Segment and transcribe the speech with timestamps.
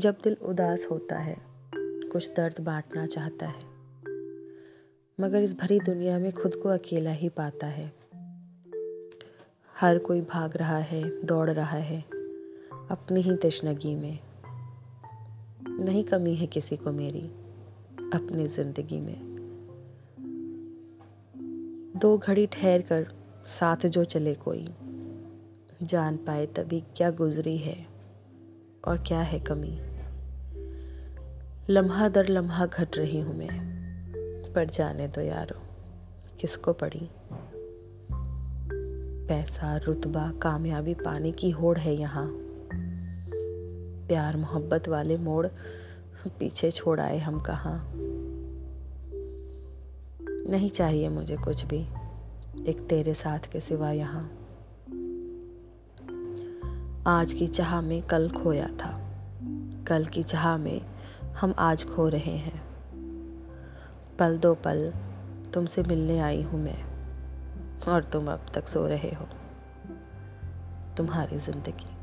[0.00, 1.36] जब दिल उदास होता है,
[2.12, 3.60] कुछ दर्द बांटना चाहता है।
[5.20, 7.92] मगर इस भरी दुनिया में खुद को अकेला ही पाता है।
[9.80, 12.00] हर कोई भाग रहा है, दौड़ रहा है,
[12.90, 14.18] अपनी ही तशनगी में।
[15.68, 17.26] नहीं कमी है किसी को मेरी,
[18.12, 19.36] अपनी ज़िंदगी में।
[21.96, 23.06] दो घड़ी ठहर कर,
[23.46, 24.68] साथ जो चले कोई,
[25.82, 27.95] जान पाए तभी क्या गुजरी है।
[28.86, 29.78] और क्या है कमी?
[31.70, 33.60] लम्हा दर लम्हा घट रही हूँ मैं,
[34.54, 35.60] पर जाने दो यारो,
[36.40, 37.10] किसको पड़ी
[39.28, 42.26] पैसा, रुतबा, कामयाबी, पाने की होड़ है यहाँ।
[44.08, 45.46] प्यार, मोहब्बत वाले मोड़
[46.28, 47.92] पीछे छोड़ आए हम कहाँ?
[50.48, 51.80] नहीं चाहिए मुझे कुछ भी,
[52.70, 54.45] एक तेरे साथ के सिवा यहाँ।
[57.06, 59.00] आज की चाह में कल खोया था।
[59.86, 60.80] कल की चाह में
[61.40, 62.62] हम आज खो रहे हैं।
[64.18, 64.92] पल दो पल
[65.54, 66.84] तुमसे मिलने आई हूँ मैं,
[67.88, 69.28] और तुम अब तक सो रहे हो।
[70.96, 71.96] तुम्हारी ज़िंदगी।